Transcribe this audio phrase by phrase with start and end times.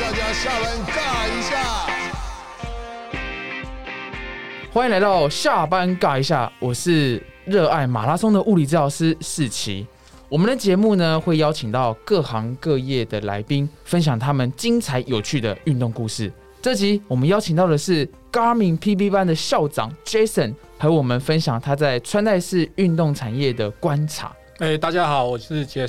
[0.00, 1.86] 大家下班尬一下。
[4.72, 9.86] 欢迎来到下班尬一下，我是热爱马拉松的物理治疗师世奇。
[10.30, 16.32] 我们的节目呢，会邀请到各行各业的来宾，分享他们精彩有趣的运动故事。
[16.62, 24.32] 这集我们邀请到的是 Garmin PB 班的校长 Jason，和我们分享他在穿戴式运动产业的观察。
[24.58, 25.86] 哎、大家好，我是杰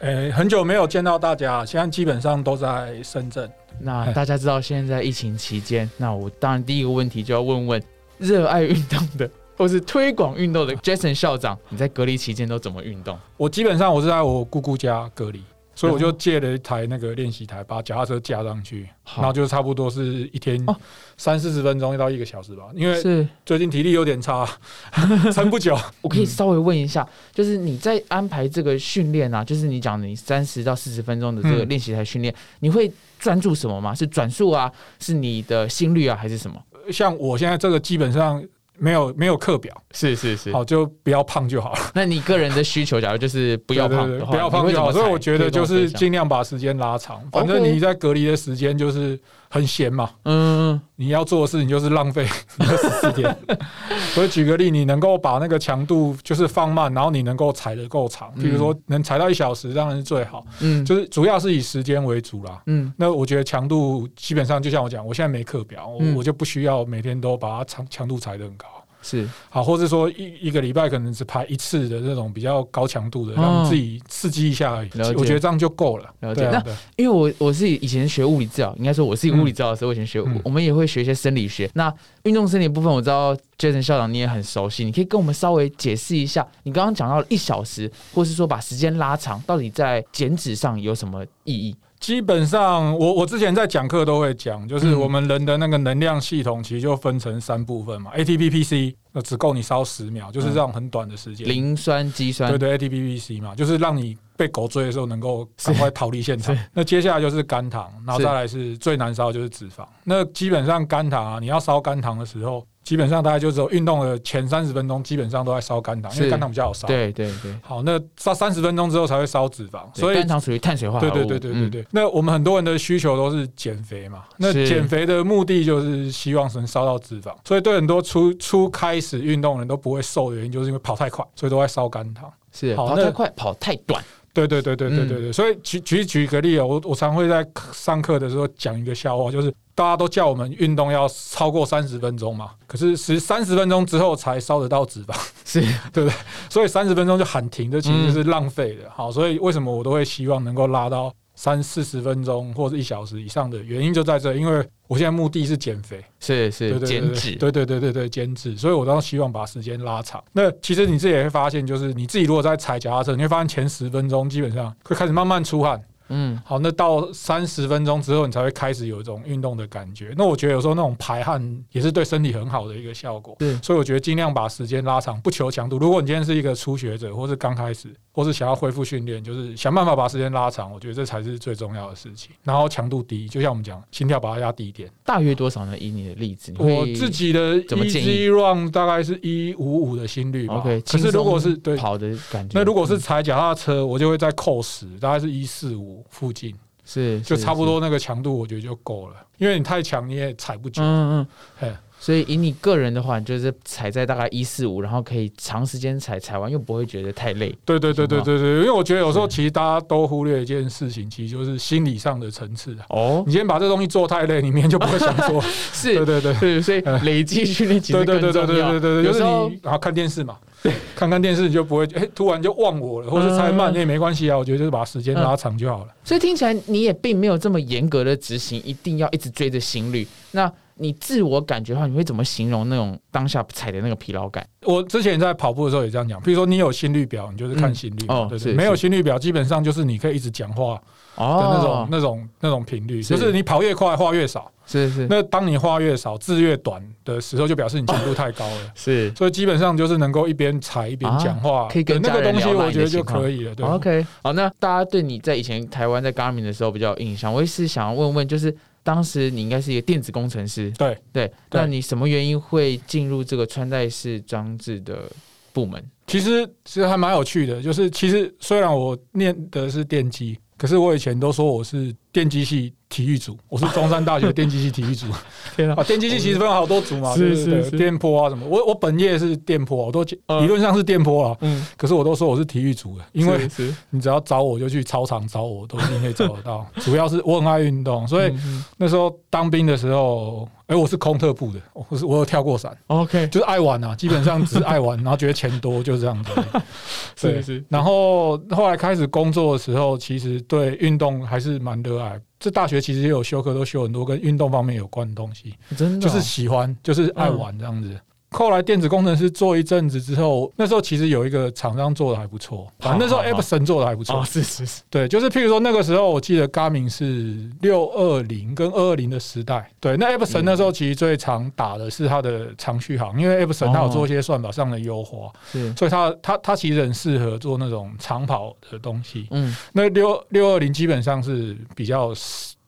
[0.00, 0.28] 森。
[0.28, 3.50] 哎，很久没有见到大家，现在基本上都在深圳。
[3.78, 7.82] 那大家知道现在在疫情期间，那我当然第一个问题就要问问
[8.18, 13.18] 热爱运动的或是推广运动的 Jason 校长，你在隔离期间都怎么运动？
[13.36, 15.42] 我基本上我是在我姑姑家隔离，
[15.80, 20.76] 所以我就借了一台那个练习台，把脚踏车架上去，好然后就差不多是一天哦
[21.16, 22.64] 三四十分钟到一个小时吧。
[22.74, 24.46] 因为是最近体力有点差，
[25.32, 25.74] 撑不久。
[26.02, 33.94] 我可以稍微问一下，就是你在安排这个训练啊，就是你讲你三十到四十分钟的这个嗯练习台训练，你会专注什么吗？
[33.94, 36.62] 是转速啊，是你的心率啊，还是什么？
[36.90, 38.42] 像我现在这个基本上
[38.80, 44.90] 没有没有课表，是是是好就不要胖就好了， 那你个人的需求，假如就是不要胖的话，对对对不要胖就好。
[44.90, 49.20] 所以我觉得就是尽量把时间拉长，反正你在隔离的时间就是
[49.50, 50.10] 很闲嘛。
[50.24, 53.36] 嗯，你要做的事情就是浪费十四天。
[54.14, 60.44] 所以举个例，你能够把那个强度就是放慢，然后你能够踩得够长，比如说能踩到一小时，当然是最好。
[60.60, 62.62] 嗯就是主要是以时间为主啦。
[62.66, 68.66] 嗯那我觉得强度基本上就像我讲，我现在没课表，我嗯我就不需要每天都把它强强度踩得很高。
[69.02, 74.90] 是好，或者说一一个礼拜可能只排一次的这种比较高强度的，哦让自己刺激一下而已。
[75.16, 76.12] 我觉得这样就够了。
[76.20, 76.62] 了解那
[76.96, 81.70] 因为我我是以前学物理治疗，应该说我是一个物理治疗师，我以前学，嗯我们也会学一些生理学。
[81.74, 81.92] 那
[82.24, 91.74] 运动生理部分，我知道 Jason 校长你也很熟悉，你可以跟我们稍微解释一下，你刚刚讲到一小时，或是说把时间拉长，到底在减脂上有什么意义？
[92.00, 101.46] 基本上，我我之前在讲课都会讲，就是嗯我们人的那个能量系统其实就分成三部分嘛，ATP、PC，那只够你烧十秒，就是这种很短的时间。
[101.46, 106.56] 磷酸肌酸对对，ATP、PC 嘛，就是让你被狗追的时候能够赶快逃离现场。
[106.72, 109.86] 那接下来就是肝糖，然后再来是最难烧的就是脂肪。
[110.02, 121.86] 那基本上肝糖啊，你要烧肝糖的时候，基本上大概就只有运动的前三十分钟，基本上都在烧肝糖，因为是肝糖比较好烧。，对对对，好，那烧三十分钟之后才会烧脂肪，所以肝糖属于碳水化合物，对对对对对嗯，对。
[121.92, 132.28] 那我们很多人的需求都是减肥嘛，那减肥的目的就是希望能烧到脂肪，所以对很多初初开始运动的人都不会瘦的原因，就是因为跑太快，所以都在烧肝糖。
[132.52, 134.02] 是跑太快，跑太短，
[134.32, 145.14] 对对对对对对对，所以举举举个例啊，我我常会在上课的时候讲一个笑话，就是大家都叫我们运动要超过三十分钟嘛，可是十三十分钟之后才烧得到脂肪，
[145.44, 145.60] 是
[145.92, 146.12] 对不对？
[146.48, 148.88] 所以三十分钟就喊停，这其实是浪费的。
[148.90, 160.22] 好，所以为什么我都会希望能够拉到三四十分钟或者一小时以上的原因就在这，因为我现在目的是减肥，是是减脂，对对对对对减脂，所以我当时希望把时间拉长。
[160.34, 165.82] 那其实你自己也会发现，就是你自己如果在踩脚踏车，你会发现前十分钟基本上会开始慢慢出汗。
[166.10, 170.12] 嗯好，那到三十分钟之后，你才会开始有一种运动的感觉。
[170.16, 173.36] 那我觉得有时候那种排汗也是对身体很好的一个效果。
[173.38, 175.78] 对所以我觉得尽量把时间拉长，不求强度。
[175.78, 180.72] 如果你今天是一个初学者，或是刚开始，或是想要恢复训练，就是想办法把时间拉长。
[180.72, 182.32] 我觉得这才是最重要的事情。
[182.42, 184.90] 然后强度低，就像我们讲，心跳把它压低一点。
[185.04, 185.78] 大约多少呢？
[185.78, 190.56] 以你的例子，我自己的怎么建议 easy run 大概是一五五的心率吧。
[190.56, 196.54] OK，可是如果是对，跑的感觉，那如果是踩脚踏车，我就会再扣十，大概是一四五附近。
[196.82, 199.14] 是就差不多那个强度，我觉得就够了。
[199.38, 200.82] 因为你太强，你也踩不久。
[200.82, 201.26] 嗯
[201.60, 201.76] 嗯。
[202.00, 207.54] 所以以你个人的话，你就是踩在大概一四五，然后可以长时间踩，踩完又不会觉得太累。
[207.62, 212.86] 对对对对对对，因为我觉得有时候其实大家都忽略一件事情，其实就是心理上的层次啊。
[212.88, 215.42] 哦你，今天把这东西做太累，你明天就不会想做。
[215.74, 216.34] 是，对对对。
[216.40, 218.70] 对，所以累积训练其实对对对对更重要。
[218.70, 220.38] 对对对对，就是有时候你然后看电视嘛，
[220.94, 225.94] 看看电视你就不会哎、突然就忘我了，或是太慢嗯也没关系啊，我觉得就是把时间拉长就好了。
[226.04, 230.06] 所以听起来你也并没有这么严格的执行，一定要一直追着心率。
[230.32, 234.46] 那你自我感觉的话，你会怎么形容那种当下踩的那个疲劳感？
[234.64, 238.54] 我之前在跑步的时候也这样讲，比如说你有心率表，你就是看心率，嗯哦对不对？
[238.54, 240.80] 没有心率表，基本上就是你可以一直讲话
[241.16, 244.50] 的那种、那种那种频率，是就是你跑越快话越少。
[244.66, 248.70] 是是那当你话越少，字越短的时候，就表示你强度太高了。
[248.76, 249.12] 是。
[249.16, 253.52] 所以基本上就是能够一边踩一边讲话，啊可以跟对那个东西，我觉得就可以了。
[253.52, 258.54] 对 OK，好，那大家对你在以前台湾在 Garmin 的时候比较有印象，我也是想要问问，就是
[258.84, 265.10] 当时你应该是一个电子工程师，对对，对那你什么原因会进入这个穿戴式装置的
[265.52, 265.82] 部门？
[266.06, 275.06] 其实其实还蛮有趣的，就是其实虽然我念的是电机，可是我以前都说我是电机系体育组，我是中山大学电机系体育组。
[275.54, 275.82] 天啊。
[275.84, 277.70] 电机系其实分好多组嘛，是是是。
[277.76, 278.44] 电波啊什么。
[278.46, 280.42] 我我本业是电波，我都嗯。
[280.42, 283.48] 理论上是电波啦，嗯，可是我都说我是体育组的，因为
[283.90, 286.66] 你只要找我就去操场找我，都一定可以找得到。
[286.80, 288.34] 主要是我很爱运动，所以
[288.76, 296.30] 那时候当兵的时候，哎、我是空特部的，我是我有跳过伞，OK，就是爱玩啊，基本上只是爱玩，然后觉得钱多，就是这样子。
[297.20, 297.34] 对。
[297.34, 297.42] 是。
[297.42, 302.20] 是然后后来开始工作的时候，其实对运动还是蛮热爱。
[302.38, 308.00] 这大学其实也有修课，都修很多跟运动方面有关的东西，真的哦就是喜欢，就是爱玩这样子。
[308.30, 314.24] 后来电子工程师做一阵子之后，那时候其实有一个厂商做的还不错，反正那时候好好好 Epson 做的还不错哦，。
[314.24, 319.70] 是是是，对，就是譬如说那个时候，我记得 Garmin 是六二零跟二二零的时代。
[319.80, 329.26] 对，那 Epson 嗯那时候其实最常打的是它的长续航，因为 Epson 它有做一些算法上的优化，是所以它它它其实很适合做那种长跑的东西。
[329.30, 332.12] 嗯那六六二零基本上是比较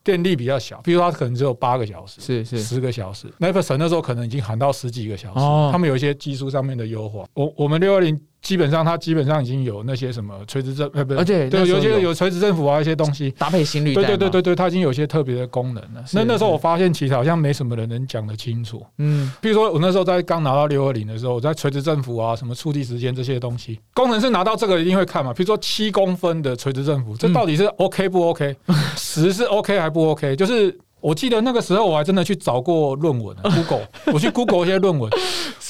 [0.04, 2.20] 电力比较小，比如它可能只有八个小时。
[2.20, 7.24] 是是十个小时，那 Epson 那时候可能已经喊到十几个小时，哦他们有一些技术上面的优化。
[7.34, 16.04] 我我们六二零基本上它基本上已经有那些什么垂直政，呃，不而且对，有有些有垂直政府啊一些东西，搭配心率对对对对对，它已经有一些特别的功能了。
[16.12, 18.84] 那那时候我发现，其实好像没什么人能讲得清楚。
[18.98, 25.32] 嗯比如说，我那时候在刚拿到六二零的时候，我在垂直政府啊、什么触地时间这些东西，工程师拿到这个一定会看嘛。
[25.32, 28.56] 比如说七公分的垂直政府，这嗯到底是 OK 不 OK？
[28.96, 30.34] 十是 OK 还不 OK？
[30.34, 35.10] 就是我记得那个时候我还真的去找过论文啊， Google，我去 Google 一些论文，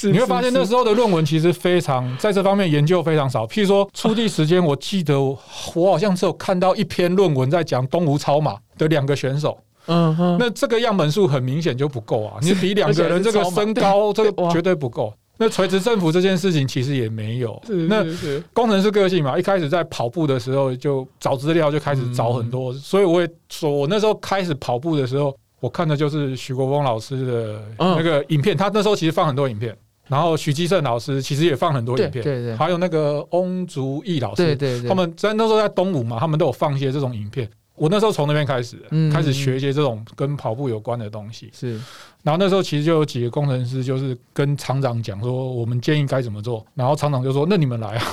[0.03, 3.45] 你会发现那时候的论文其实非常在这方面研究非常少。
[3.47, 5.37] 譬如说出地时间，我记得我
[5.73, 9.57] 我好像是有看到一篇论文在讲东吴超马的两个选手，
[9.87, 12.37] 嗯哼，那这个样本数很明显就不够啊！
[12.41, 15.13] 你比两个人这个身高，这个哇绝对不够。
[15.37, 17.59] 那垂直振幅这件事情其实也没有。
[17.89, 18.03] 那
[18.53, 29.75] 工程师个性嘛，一开始在跑步的时候就找资料就开始找很多，所以我也说，我那时候开始跑步的时候，我看的就是许国峰老师的嗯那个影片，他那时候其实放很多影片。
[30.09, 37.49] 然后许基胜老师其实也放很多影片，对对对还有那个翁竹义老师，对对对，他们在那时候在东吴嘛，他们都有放一些这种影片。
[37.75, 41.49] 我那时候从那边开始，嗯开始学一些这种跟跑步有关的东西。
[41.53, 41.79] 是
[42.21, 46.65] 然后那时候其实就有几个工程师，就是跟厂长讲说，我们建议该怎么做。
[46.73, 48.05] 然后厂长就说：“那你们来啊。”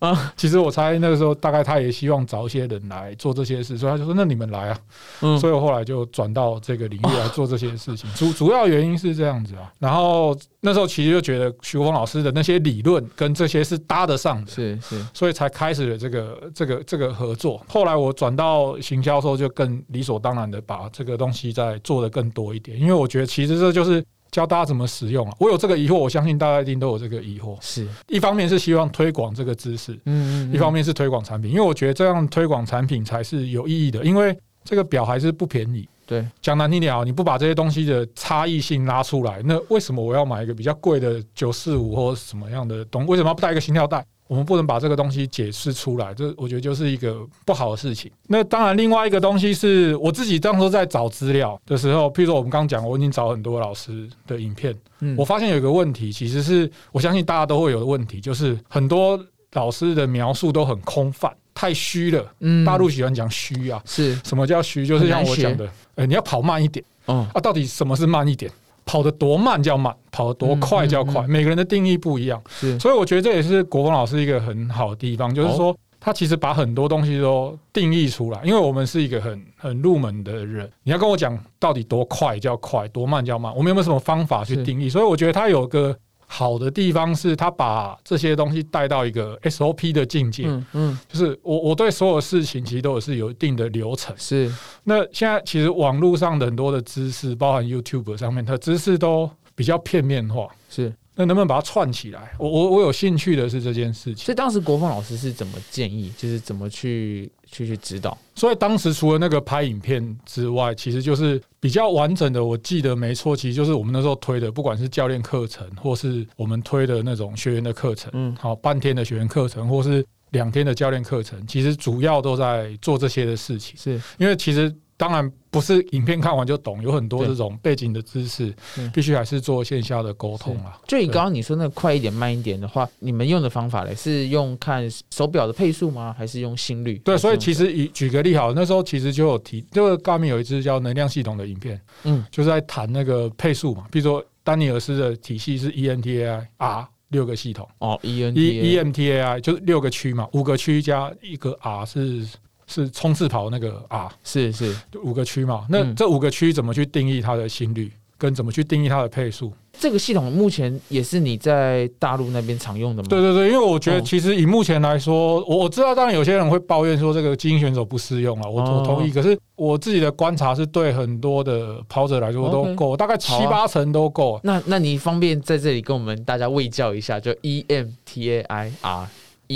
[0.00, 4.78] 啊， 其实我猜那个时候大概他也希望找一些人来做这些事，所以他就说：“那你们来啊。”
[5.22, 8.10] 嗯所以我后来就转到这个领域来做这些事情。
[8.14, 9.72] 主主要原因是这样子啊。
[9.78, 17.62] 然后那时候其实就觉得徐国峰老师的那些理论跟这些是搭得上的，是是所以才开始了这个这个这个合作。
[17.68, 25.34] 后来我转到行销的时候，就更理所当然的把这个东西再做得更多一点，因为我觉得其实这就是教大家怎么使用啊。
[25.38, 27.56] 我有这个疑惑，我相信大家一定都有这个疑惑。
[27.60, 35.88] 是，一方面是希望推广这个知识，嗯一方面是推广产品，因为我觉得这样推广产品才是有意义的，因为这个表还是不便宜。
[36.06, 43.06] 对讲难听点啊，你不把这些东西的差异性拉出来，那为什么我要买一个比较贵的九四五或什么样的东？
[43.06, 44.04] 为什么要带一个心跳带？
[44.30, 48.08] 我们不能把这个东西解释出来，这我觉得就是一个不好的事情。
[48.28, 59.20] 那当然，另外一个东西是我自己当时在找资料的时候，譬如说我们刚刚讲，我已经找很多老师的影片，嗯我发现有一个问题，其实是我相信大家都会有的问题，就是很多
[59.54, 62.24] 老师的描述都很空泛，太虚了。
[62.38, 64.86] 嗯大陆喜欢讲虚啊，是什么叫虚？
[64.86, 67.40] 就是像我讲的，呃，你要跑慢一点哦啊。
[67.40, 68.48] 到底什么是慢一点？
[68.90, 72.42] 跑得多慢叫慢，跑得多快叫快，嗯嗯每个人的定义不一样。
[72.48, 78.40] 是所以我觉得这也是国峰老师一个很好的地方，就是说他其实把很多东西都定义出来。
[78.42, 84.88] 因为我们是一个很很入门的人，你要跟我讲到底多快叫快，多慢叫慢，我们有没有什么方法去定义？
[84.88, 85.96] 所以我觉得他有个
[86.32, 94.14] 好的地方是，他把这些东西带到一个 SOP 的境界，嗯嗯就是我我对所有事情其实都有是有一定的流程。
[94.16, 94.48] 是
[94.84, 100.46] 那现在其实网络上的很多的知识，包含 YouTube 上面，它的知识都比较片面化。
[100.68, 102.32] 是，那能不能把它串起来？
[102.38, 104.24] 我我我有兴趣的是这件事情。
[104.24, 108.16] 所以当时国凤老师是怎么建议，就是怎么去去去指导？
[108.34, 112.44] 所以当时除了那个拍影片之外，其实就是比较完整的。
[112.44, 123.76] 我记得没错，其实就是我们那时候推的，不管是教练课程，或是我们推的那种学员的课程，嗯好半天的学员课程，或是两天的教练课程，其实主要都在做这些的事情。
[123.76, 130.78] 是因为其实当然不是影片看完就懂，有很多对这种背景的知识嗯，必须还是做线下的沟通啊。
[130.86, 136.14] 就以刚刚你说那快一点、慢一点的话，你们用的方法嘞，是用看手表的配速吗？
[136.18, 136.98] 还是用心率？
[136.98, 152.24] 对，所以其实实以举个例好了，那时候其实就有提，就是 Garmin 有一支叫能量系统的影片，嗯就是在谈那个配速嘛，比如说丹尼尔斯的体系是 E ENTAI R 六个系统哦，E N，E T EMTAI 就是六个区嘛，五个区加一个 R 是
[152.70, 159.52] 是冲刺跑那个 R 是是，五个区嘛，那嗯这五个区怎么去定义它的心率，跟怎么去定义它的配速？
[159.72, 163.06] 这个系统目前也是你在大陆那边常用的吗？
[163.08, 169.10] 对对对，因为我觉得哦其实以目前来说，我我知道当然有些人会抱怨说这个精英选手不适用啊，我哦我同意。
[169.10, 174.38] 可是我自己的观察是对很多的跑者来说都够，大概七八成都够。
[174.42, 179.08] 那那你方便在这里跟我们大家喂教一下，就 E M T A I R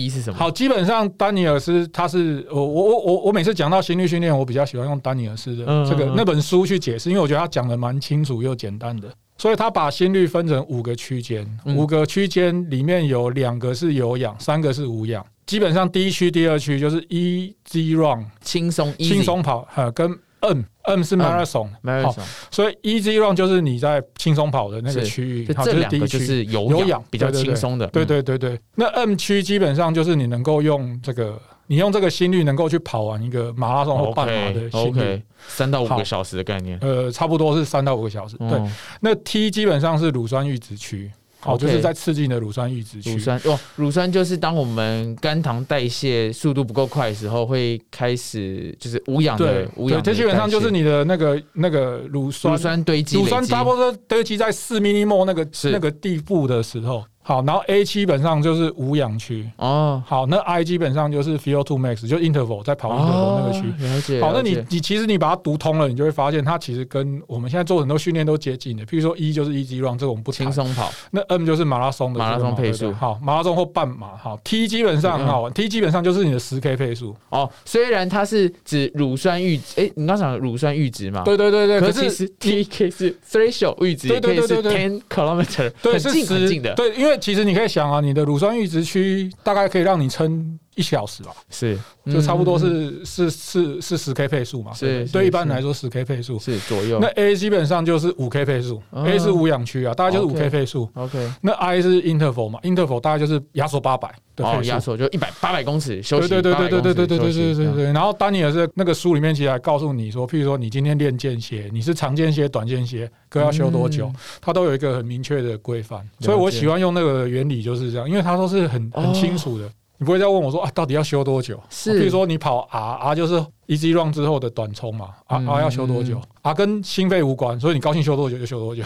[0.03, 0.39] 一是什么？
[0.39, 9.09] 好，基本上丹尼尔斯他是我我我我我每次讲到心率训练，我比较喜欢用丹尼尔斯的这个那本书去解释，因为我觉得他讲的蛮清楚又简单的。
[9.37, 15.25] 所以他把心率分成五个区间，嗯五个区间里面有两个是有氧，三个是无氧。
[15.45, 20.09] 基本上第一区、第二区就是 easy run 轻松轻松跑，呃，跟
[20.49, 21.69] M M 是 marathon，
[22.03, 22.15] 好，
[22.51, 25.91] 所以 easy run 就是你在轻松跑的那个区域，好，这两。
[25.99, 27.87] 个就是有有氧比较轻松的。
[27.89, 36.79] 对嗯，对对对，那 M 区基本上就是你能够用这个，你用这个心率能够去跑完一个马拉松或半马的 OK 心率三到五个小时的概念。
[36.83, 38.37] 呃，差不多是三到五个小时。
[38.37, 38.71] 对，哦
[39.01, 41.11] 那 T 基本上是乳酸阈值区，
[41.45, 43.13] 好，OK 就是在刺激你的乳酸阈值区。
[43.13, 63.61] 乳酸哦，乳酸就是当我们肝糖代谢速度不够快的时候，会开始就是无氧的无氧这基本上就是你的那个那个乳酸乳酸堆积乳酸差不多堆积在四 millimol 那个那个地步的时候，好，然后 A 基本上就是无氧区，哦好，那 I 基本上就是 VO2 max，就 interval 在跑 interval 那个区。
[63.61, 64.21] 哦了解。
[64.21, 68.85] 好，那你你其实你把它读通了，你就会发现它其实跟我们现在做很多训练都接近的。
[68.85, 70.35] 譬如说一就是 easy run，这个我们不。
[70.35, 74.17] 轻松跑那 M 就是马拉松的马拉松配速好，马拉松或半马。
[74.17, 77.15] 好，T 基本上很好玩，T 基本上就是你的十 K 配速。
[77.29, 81.23] 哦，虽然它是指乳酸阈值，哎，你刚讲乳酸阈值嘛？。
[81.23, 86.11] 对对对对，可是其实 T K 是 threshold 阈值，对对对对 ten kilometer，对是
[86.49, 86.75] 近的。
[86.75, 94.73] 对，因为其实你可以想啊，你的乳酸阈值区大概可以让你撑一小时吧，是，就差不多嗯是是是是十 K 配速嘛。
[94.73, 96.39] 是是对一般人来说十 K 配速。
[96.39, 97.09] 是左右那。
[97.15, 100.89] A 基本上就是五 K 配速哦，A 是无氧区啊，大概就是五 K 配速。
[100.95, 104.69] OK，那 I 是 interval 嘛，interval 大概就是压缩八百的哦，配速。
[104.71, 107.93] 压缩就一百八百公尺休息，对对对对对对对对对800公尺休息对对对。
[107.93, 116.07] 然后丹尼尔是那个书里面其实还告诉你说，譬如说你今天练间歇，你是长间歇、短间歇，各要休多久嗯，它都有一个很明确的规范。
[116.21, 119.71] 所以我喜欢用那个原理就是这样，因为它都是很哦很清楚的。
[119.99, 121.59] 你不会再问我说啊，到底要修多久？
[121.71, 123.35] 是譬如说你跑 R，R 就是
[123.69, 128.83] easy run 之后的短冲嘛，R 嗯 R 要修多久嗯？R 跟心肺无关，所以你高兴修多久就修多久。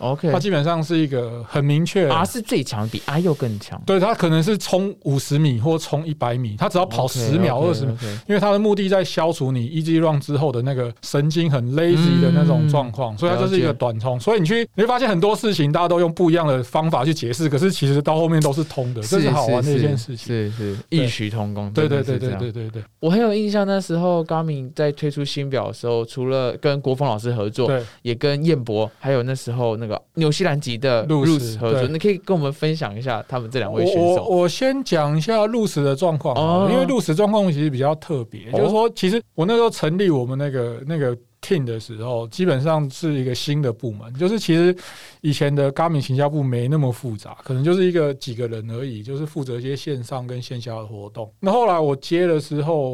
[0.00, 2.08] OK，它基本上是一个很明确。
[2.08, 3.80] R 是最强，比 I 又更强。
[3.86, 14.18] 对，它可能是冲五十米或冲一百米，它只要跑十秒、二十秒，OK，因为它的目的在消除你 easy run 之后的那个神经很 lazy 的那种状况，所以它就是一个短冲。
[14.18, 20.26] 所以你去你会发现很多事情大家都用不一样的方法去解释，可是其实到后面都是通的，这是好玩的一件事情。
[20.26, 21.70] 是是异曲同工。
[21.72, 31.80] 对对对对对对对我很有印象，那时候 Garmin 在推出新表的时候，除了跟国峰老师合作，对，也跟彦博，还有那时候那个纽西兰籍的 Luce，Luce 合作。
[31.80, 34.24] 对你可以跟我们分享一下他们这两位选手。
[34.24, 44.76] 我我先讲一下路死的状况因为路死状况其实比较特别，哦就是说，其实我那时候成立我们那个那个 team 的时候，基本上是一个新的部门，就是其实
[45.22, 51.32] 以前的 Garmin 行销部没那么复杂，可能就是一个几个人而已，就是负责一些线上跟线下的活动。
[51.40, 52.90] 那后来我接的时候，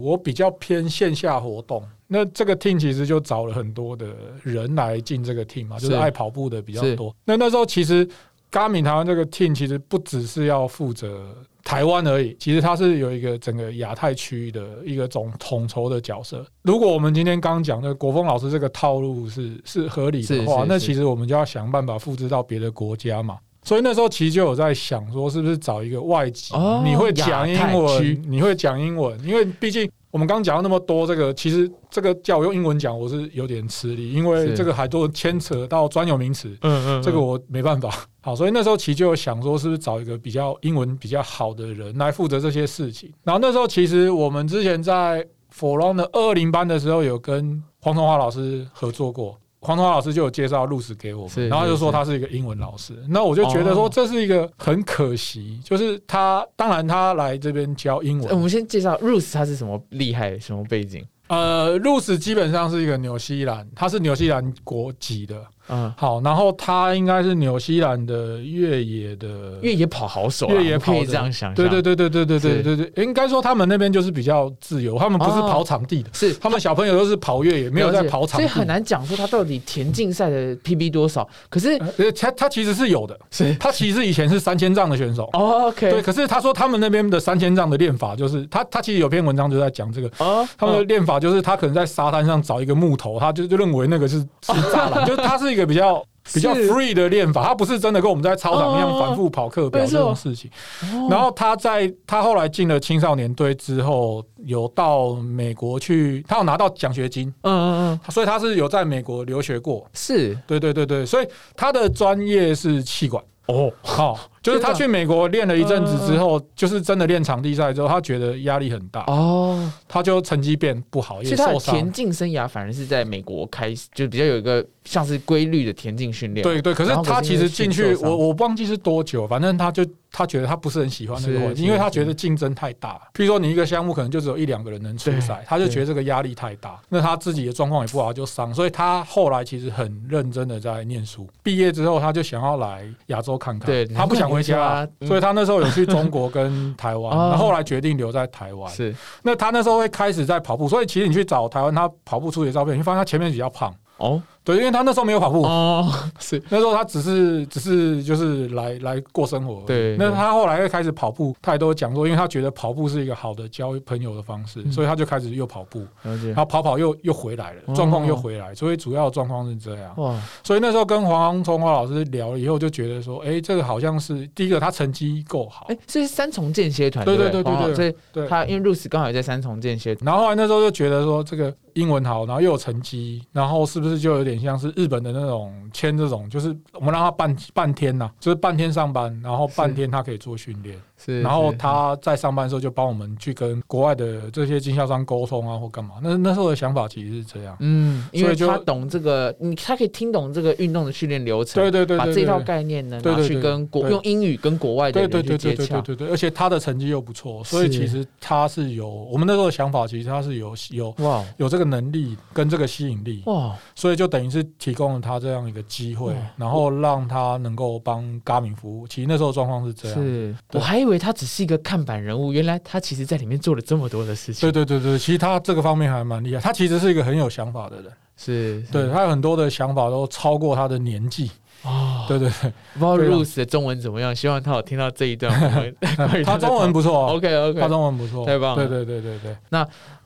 [0.00, 1.82] 我比较偏线下活动。
[2.08, 4.06] 那这个 team 其实就找了很多的
[4.42, 7.14] 人来进这个 team 嘛，就是是爱跑步的比较多。
[7.24, 8.06] 那那时候其实
[8.50, 11.34] Garmin 台湾这个 team 其实不只是要负责
[11.64, 16.46] 台湾而已，其实它是有一个整个亚太区域的一个总统筹的角色。
[16.62, 23.36] 如果我们今天刚刚讲的国峰老师这个套路是是合理的话，那其实我们就要想办法复制到别的国家嘛。
[23.64, 36.48] 所以那时候其实就有在想说，是不是找一个外籍，哦你会讲英文，你会讲英文，因为毕竟我们刚刚讲到那么多，这个其实这个叫我用英文讲，我是有点吃力，因为是这个还多牵扯到专有名词。
[36.62, 37.92] 嗯嗯这个我没办法。
[38.22, 43.12] 好，所以那时候其实就有想说，是不是找一个比较英文比较好的人来负责这些事情。
[43.24, 45.22] 然后那时候其实我们之前在
[45.54, 49.38] For Run 的二零班的时候，有跟黄崇华老师合作过。
[49.66, 53.90] 黄崇华老师就有介绍路史给我是们，然后就说他是一个英文老师，那我就觉得说哦。
[53.92, 61.04] 这是一个很可惜，就是他当然他来这边教英文，呃我们先介绍 Ruth 他是什么厉害，什么背景？
[61.28, 75.42] 呃，露丝基本上是一个纽西兰，他是纽西兰国籍的，嗯，好，然后他应该是纽西兰的越野的越野跑好手啊，越野我可以跑这样想，对对对对对对对对对，应该说他们那边就是比较自由，他们不是哦。
[75.46, 76.34] 跑场地的，是。
[76.34, 78.42] 他们小朋友都是跑越野，没有在跑场地。
[78.42, 81.26] 所以很难讲说他到底田径赛的 PB 多少。
[81.48, 83.54] 可是呃，他他其实是有的，是。
[83.54, 85.30] 他其实以前是三千丈的选手。
[85.32, 100.50] 哦，OK，对，可是他说他们那边的三千丈的练法，就是他他其实有篇文章就在讲这个，哦，他们的练法就是他可能在沙滩上找一个木头，他就就认为那个是是栅栏， 就是他是一个比较比较 free 的练法，他不是真的跟我们在操场一样哦反复跑课表这种事情。
[100.82, 101.08] 哦。
[101.08, 109.86] 然后他在他后来进了青少年队之后，有到美国去，他有拿到奖学金，嗯嗯嗯，所以他是有在美国留学过。
[109.94, 110.36] 是。
[110.46, 113.22] 对对对对，所以他的专业是气管。
[113.46, 121.74] 哦，好、就是他去美国练了一阵子之后，就是真的练场地赛之后，他觉得压力很大，哦，他就成绩变不好，也受伤。
[121.74, 126.42] 田径生涯反而是在美国开始，就比较有一个像是规律的田径训练。
[126.42, 133.00] 对对，可是他其实进去，我我忘记是多久，反正他就他觉得他不是很喜欢那个环境，因为他觉得竞争太大。
[133.14, 136.78] 譬如说你一个项目可能就只有一两个人能出赛，他就觉得这个压力太大。
[136.88, 141.28] 那他自己的状况也不好，就伤，所以他后来其实很认真的在念书。
[141.42, 144.88] 毕业之后，他就想要来亚洲看看，对他不想回家。
[145.06, 147.30] 所以他那时候有去中国跟台湾， 哦。
[147.30, 148.72] 然后后来决定留在台湾。
[148.72, 148.94] 是。
[149.22, 153.74] 那他那时候会开始在跑步，所以其实你去找台湾他跑步出的照片，你会发现他前面比较胖。
[153.96, 155.92] 哦对，因为他那时候没有跑步，哦。
[156.20, 159.64] 是那时候他只是只是就是来来过生活。
[159.66, 164.70] 对对那他后来又开始跑步，他也都讲说，因为他觉得跑步是一个好的交朋友的方式，嗯。
[164.70, 167.74] 所以他就开始又跑步，然后跑跑又又回来了，哦。
[167.74, 169.92] 状况又回来，所以主要状况是这样。
[169.96, 170.16] 哇。
[170.44, 177.42] 所以那时候跟黄崇华老师聊了以后，就觉得说，哎，这个好像是第一个，他成绩够好哎，，所以是三重间歇团对对对？
[177.42, 177.94] 对对所以。
[178.28, 195.96] 他因为 Rose 刚好也在三重间歇，然后后来那时候就觉得说，这个英文好，然后又有成绩，然后是不是就有点像是日本的那种签这种，就是我们让他半半天呐、就是半天上班，然后半天他可以做训练，是然后他在上班的时候就帮我们去跟国外的这些经销商沟通啊，或干嘛。
[196.02, 197.56] 那那时候的想法其实是这样。
[197.60, 211.24] 嗯，因为他懂这个，你他可以听懂这个运动的训练流程，对对对把这套概念呢拿去跟国用英语跟国外的对人去对对对对对，而且他的成绩又不错，所以其实他是有我们那时候的想法，其实他是有有哇。
[211.38, 218.86] 有这个能力跟这个吸引力，哇，所以就等于是提供了他这样一个机会，然后让他能够帮 Garmin 服务。
[218.86, 219.98] 其实那时候状况是这样。
[219.98, 220.34] 是。
[220.52, 224.40] 我还以为他只是一个看板人物，原来他其实在里面做了这么多的事情。
[224.50, 228.72] 对对对对，其实他这个方面还蛮厉害，他其实是一个很有想法的人，是，是。
[228.72, 231.30] 对他有很多的想法都超过他的年纪，
[231.62, 232.52] 哦，对对对。
[232.74, 234.14] 不知道 Rose 的中文怎么样？
[234.14, 235.32] 希望他有听到这一段
[236.24, 237.68] 他中文不错哦，OK 他 OK 他。
[237.68, 238.66] 中文不错，太棒了。
[238.66, 239.36] 对对对对对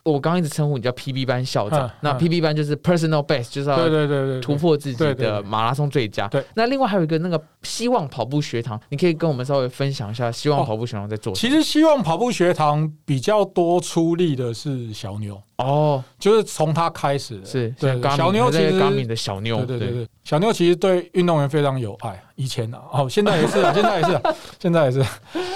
[0.03, 2.19] 我刚刚一直称呼你叫 PB 班校长嗯，那嗯。
[2.19, 6.27] PB 班就是 Personal Best，就是对要对对对，突破自己的马拉松最佳。
[6.27, 10.63] 对，那另外还有一个那个希望跑步学堂，你可以跟我们稍微分享一下希望哦。
[10.63, 17.45] 跑步学堂在做什其实希望跑步学堂比较多出力的是小牛，哦，就是从他开始的。
[17.45, 17.73] 是
[18.15, 24.21] 小妞还在其实小牛，对对对对，小牛其实对运动员非常有爱，以前啊，哦，现在也是啊， 现在也是啊，
[24.59, 25.03] 现在也是，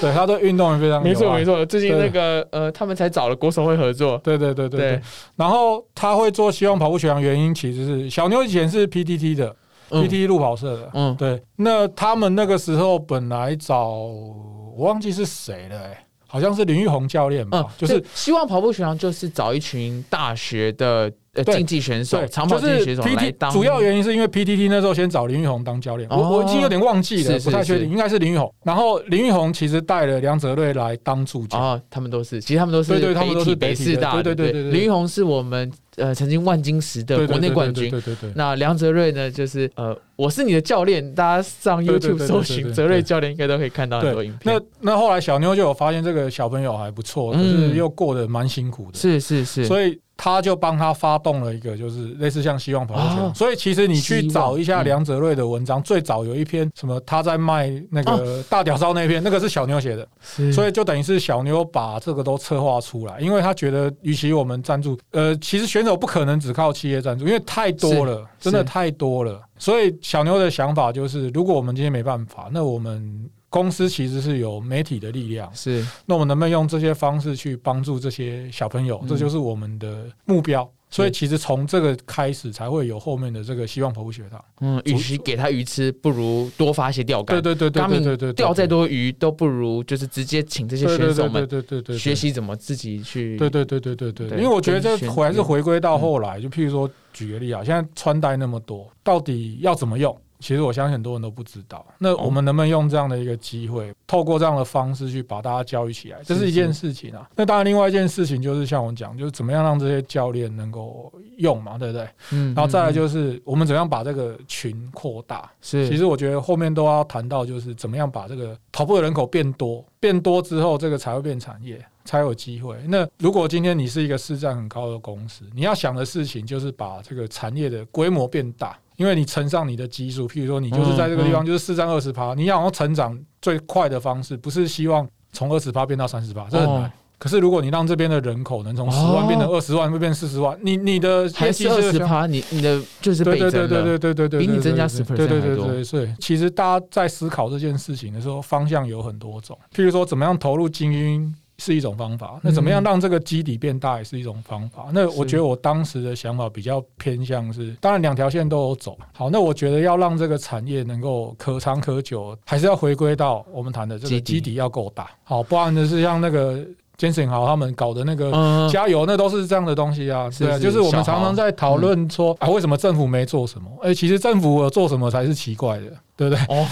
[0.02, 1.44] 对他对运动员非常没错没。
[1.46, 4.90] 错，最近那个呃，他们才找了国手会合作，对对对对对。
[4.98, 5.02] 对，，
[5.36, 9.56] 然后他会做希望跑步学堂，原因其实是小牛以前是 PTT 的
[9.92, 28.54] 嗯，PTT 路跑社的，嗯，对，那他们那个时候本来找我忘记是谁了、欸，好像是林玉红教练吧，嗯，就是希望跑步学堂就是找一群大学的呃对竞技选手、对，长跑就是竞技选手来当主要原因是因为 PTT 那时候先找林玉红当教练，哦我我已经有点忘记了，不太确定，应该是林玉红。
[28.64, 37.90] 然后林玉红其实带了梁泽瑞来当助教，哦，他们都是，其实他们都是对对他们都是北师大的，对对对林玉红是我们呃曾经万金石的国内冠军。
[37.90, 38.32] 对对对对。
[38.36, 44.70] 那梁泽瑞呢，就是呃，我是你的教练，大家上 YouTube 对搜寻泽瑞教练，应该都可以看到很多影那片。
[44.82, 53.26] 那那后来小妞就有发现这个小朋友还不错，可嗯是又过得蛮辛苦的，是是是，所以他就帮他发动了一个，就是类似像希望跑步学堂。
[53.28, 60.08] 哦所以其实你去找一下嗯梁哲瑞的文章，最早有一篇什么他在卖那个大屌烧那篇，那个是小妞写的。
[60.54, 69.42] 所以就等于是小妞把这个都策划出来，因为他觉得，与其我们赞助，呃，其实选手不可能只靠企业赞助，因为太多了，真的太多了。
[69.58, 79.00] 所以小妞的想法就是，如果我们今天没办法，那我们公司其实是有媒体的力量，是那我们能不能用这些方式去帮助这些小朋友？
[79.04, 80.70] 嗯这就是我们的目标。
[80.90, 84.44] 所以其实从这个开始才会有后面的这个希望跑步学堂。
[84.60, 87.42] 嗯，与其给他鱼吃，不如多发些钓竿。
[87.42, 92.14] 对对对对对对对，钓再多鱼都不如就是直接请这些选手们对对对学。
[92.14, 93.38] 习怎么自己去。
[93.38, 100.16] 对对对对对对，对因为我觉得这还是回归到嗯后来，就譬如说举个例啊，现在穿戴那么多，到底要怎么用？
[100.40, 101.86] 其实我相信很多人都不知道。
[101.98, 107.30] 那我们能不能用这样的一个机会，透过这样的方式去把大家教育起来，这是一件事情啊。
[107.36, 112.08] 那当然，另外一件事情就是像我讲，就是怎么样让这些教练能够用嘛，对不对？
[112.32, 115.50] 嗯，然后再来嗯就是我们怎么样把这个群扩大。
[115.62, 122.78] 是其实我觉得后面都要谈到，就是怎么样把这个跑步的人口变多，变多之后，这个才会变产业，才有机会。
[122.88, 136.84] 那如果今天你是一个市占很高的公司，你要想的事情就是把这个产业的规模变大，因为你乘上你的基数，譬如说你就是在这个地方就是四占二十趴，你要成长最快的方式，不是希望从二十趴变到三十趴，这很难。
[136.84, 143.52] 哦可是如果你让这边的人口能从十万变成二十万，会变四十万，你你的还是二十趴，你你的就是倍增了。
[143.52, 149.58] 对对对对对对，比你增加10%对对对对对，所以其实大家在思考这件事情的时候，方向有很多种。
[149.74, 154.88] 譬如说，怎么样投入精英是一种方法，那怎么样让这个基底变大也是一种方法。
[154.94, 158.98] 那我觉得我当时的想法比较偏向是，当然两条线都有走。
[159.14, 165.10] 好，那我觉得要让这个产业能够可长可久，还是要回归到我们谈的这个基底要够大。
[165.24, 166.66] 好，不然就是像那个
[166.98, 170.30] 坚信豪他们搞的那个嗯，加油，那都是这样的东西啊。
[170.38, 173.70] 对啊，是是就是我们常常在讨论说、啊，为什么政府没做什么？
[173.82, 176.44] 哎、其实政府有做什么才是奇怪的，对不对？
[176.48, 176.66] 哦，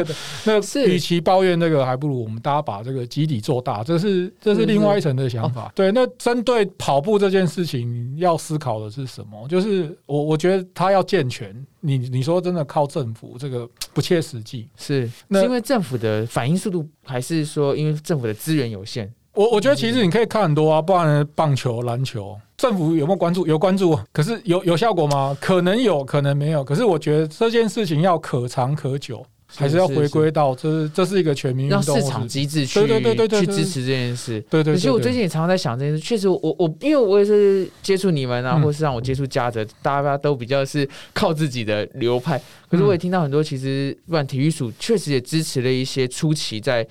[0.44, 5.72] 那 是与其抱怨这个，还不如我们大家把这个基底做大，这是这是另外一层的想哦法。
[5.74, 9.46] 对，那针对跑步这件事情，要思考的是什么？
[9.48, 11.54] 就是我我觉得它要健全。
[11.80, 14.68] 你你说真的靠政府这个 不切实际。
[14.76, 19.12] 是那是因为政府的反应速度，还是说因为政府的资源有限？
[19.36, 23.46] 我我觉得其实你可以看很多啊，不然棒球、篮球，政府有没有关注？
[23.46, 25.36] 有关注，可是有有效果吗？
[25.38, 26.64] 可能有，可能没有。
[26.64, 34.40] 可是我觉得这件事情要可长可久，还是要回归到这是这是一个全民运动，让市场机制去对对对对对对去支持这件事。
[34.48, 34.74] 对对对。
[34.74, 42.40] 可是我最近也常常在想这件事，确实我我因为我也是接触你们啊，嗯或是让我接触嘉泽，大家都比较是靠自己的流派。
[42.70, 46.86] 可是嗯我也听到很多，其实不管体育署确实也支持了一些初期在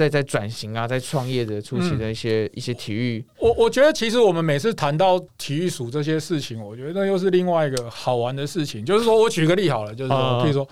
[0.00, 3.22] 在在转型啊，在创业的初期的一些、一些体育。
[3.38, 8.82] 我我觉得其实我们每次谈到体育署这些事情，我觉得那又是另外一个好玩的事情。
[8.82, 10.66] 就是说我举个例好了，就是说，嗯譬如说，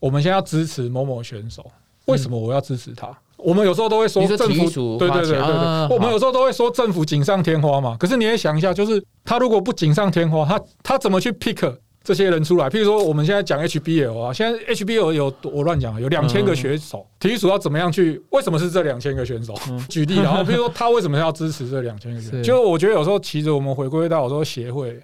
[0.00, 1.64] 我们现在要支持某某选手，
[2.06, 3.16] 为什么我要支持他？
[3.36, 7.96] 我们有时候都会说政府对对对对啊对，我们有时候都会说政府锦上添花嘛。
[8.00, 12.68] 可是你也想一下，就是他如果不锦上添花，他他怎么去 pick 这些人出来？
[12.68, 18.20] 譬如说我们现在讲 HBL 啊，现在 HBL 有我乱讲，有两千个选手，体育署要怎么样去？
[18.30, 19.54] 为什么是这两千个选手？
[19.70, 22.36] 嗯 举例，然后 譬如说他为什么要支持这两千个选手？
[22.38, 24.98] 是就我觉得有时候其实我们回归到有时候协会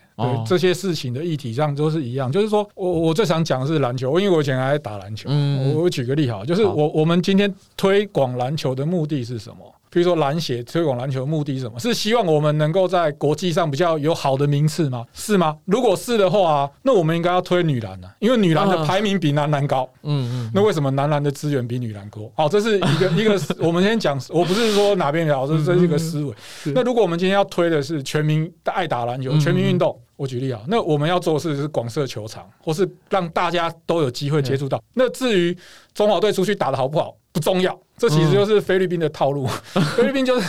[0.46, 5.28] 这些事情的议题上都是一样，就是说我我最想讲的是篮球，因为我以前还在打篮球。
[5.30, 9.74] 嗯我我举个例好，就是我我们今天推广篮球的目的是什么？
[9.90, 11.78] 比如说篮协推广篮球的目的是什么？
[11.78, 15.04] 是希望我们能够在国际上比较有好的名次吗？
[15.12, 15.56] 是吗？
[15.64, 19.88] 如果是的话、那我们应该要推女篮啊，因为女篮的啊排名比男篮高。
[20.02, 22.30] 嗯嗯，那为什么男篮的资源比女篮多？
[22.36, 26.34] 好，这是一个 一个，我们先讲，我不是说哪边聊，这这是一个思维。
[26.74, 34.82] 那如果我们今天要推的是全民爱打篮球、嗯全民运动，我举例啊，那我们要做的事是广设球场，或是让大家都有机会接触到。
[34.94, 35.56] 那至于
[35.94, 37.78] 中华队出去打的好不好，不重要。
[37.98, 39.46] 这其实就是菲律宾的套路，
[39.96, 40.48] 菲律宾就是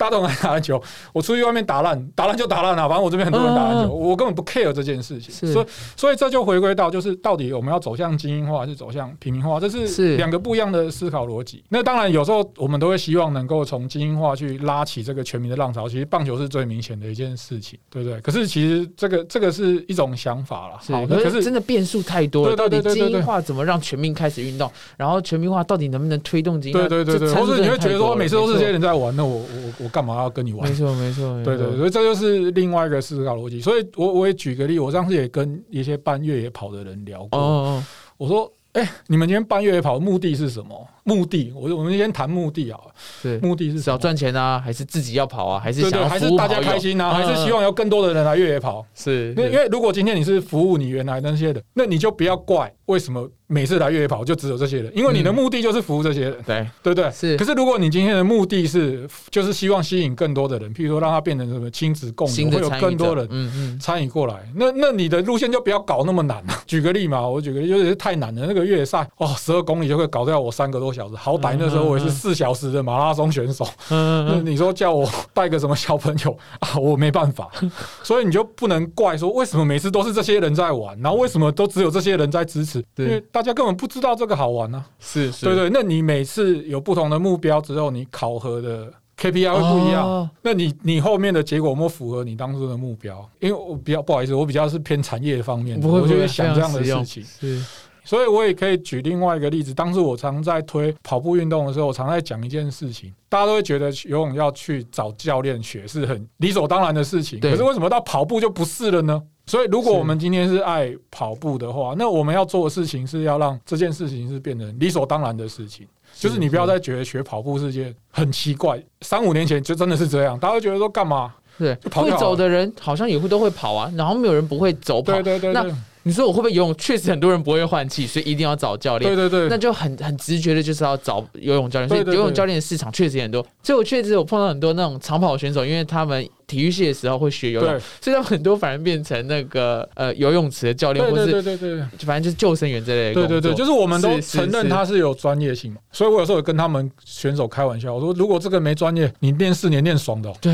[0.00, 0.82] 大家都很爱打篮球，
[1.12, 5.34] 我出去外面打烂，打烂就打烂了，反正我这边很多人打篮球，嗯我根本不 care 这件事情。
[5.34, 11.62] 是所以，所以这就回归到就是到底我们要走向精英化，还是走向平民化，这是是两个不一样的思考逻辑。
[11.68, 15.86] 那当然，有时候我们都会希望能够从精英化去拉起这个全民的浪潮。
[15.86, 18.18] 其实棒球是最明显的一件事情，对不对？
[18.22, 20.78] 可是其实这个这个是一种想法了。
[20.78, 22.56] 好，，的可是真的变数太多了。
[22.56, 24.70] 到底精英化怎么让全民开始运动？
[24.96, 26.88] 然后全民化到底能不能推动精英化？
[26.88, 30.74] 对对对对，这参数或者你会觉得说每次都是这些人在玩，那我我我干嘛要跟你玩没？
[30.74, 33.60] 错没错，对对，所以这就是另外一个思考逻辑。
[33.60, 37.84] 所以我我也举个例，我上次也跟一些办越野跑的人聊过，哦哦，
[38.16, 38.50] 我说。
[38.72, 40.88] 哎、你们今天办越野跑的目的是什么？
[41.10, 42.78] 目的，我我们先谈目的啊。
[43.22, 43.82] 是目的是什么？
[43.82, 48.86] 是要赚钱啊，还是自己要跑啊，还是想还是大家开心啊，嗯还是希望有更多的人来越野跑？
[48.94, 57.10] 是因为因为如果今天你是服务你原来那些人，那你就不要怪为什么每次来越野跑就只有这些人，因为你的嗯目的就是服务这些人，对对不对？
[57.10, 66.54] 是可是如果你今天的目的是就是希望吸引更多的人，譬如说让他变成什么亲子共有，会有更多人嗯嗯参与过来，那那你的路线就不要搞那么难了。
[66.66, 68.44] 举个例嘛，我举个例，就是太难了。
[68.46, 73.66] 那个越野赛哦，十二公里就会搞掉我三个多小小时，好歹那时候我也是四小时的马拉松选手。
[73.90, 77.50] 嗯那你说叫我带个什么小朋友啊，我没办法，
[78.04, 84.84] 所以你就不能怪说为什么每次都是这些人在玩，然后为什么都只有这些人在支持，因为大家根本不知道这个好玩啊。
[84.98, 90.06] 是是对对，那你每次有不同的目标之后，你考核的 KPI 会不一样。
[90.06, 93.28] 哦那你你后面的结果有没有符合你当初的目标？
[93.40, 97.24] 因为我比较不好意思，我比较是偏产业方面的，不会不会我就会想这样的事情。
[97.24, 97.62] 是
[98.10, 109.22] 所以我也可以举另外一个例子，当时我常在推跑步运动的时候，我常在讲一件事情，大家都会觉得游泳要去找教练学是很理所当然的事情，对可是为什么到跑步就不是了呢？
[109.46, 115.86] 所以，如果我们今天是爱跑步的话，那我们要做的事情是要让这件事情是变成理所当然的事情。
[116.12, 121.32] 就是你不要再觉得学跑步是件很奇怪，三五年前就真的是这样，大家会觉得说干嘛？
[121.56, 125.22] 对会走的人好像也会都会跑啊，然后没有人不会走跑对。
[125.22, 126.74] 对对那对你说我会不会游泳？
[126.76, 129.28] 确实很多人不会换气，所以一定要找教练对。
[129.28, 131.88] 对对，那就很很直觉的，就是要找游泳教练。
[131.88, 133.46] 所以游泳教练的市场确实也很多。
[133.62, 141.84] 所以我确实有碰到很多那种长跑选手，因为他们体育系的时候会学游泳，对所以他们很多反而变成那个呃游泳池的教练，或是对对对。
[142.00, 143.14] 反正就是救生员之类的。
[143.14, 150.52] 对对对，就是我们都承认他是有专业性嘛，所以我有时候也跟他们选手开玩笑，我说如果这个没专业，你练四年练爽的、哦，对